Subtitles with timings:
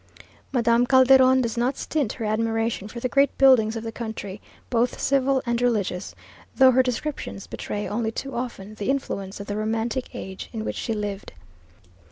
[0.51, 4.99] Madame Calderon does not stint her admiration for the great buildings of the country, both
[4.99, 6.15] civil and religious,
[6.55, 10.75] though her descriptions betray only too often the influence of the romantic age in which
[10.75, 11.33] she lived.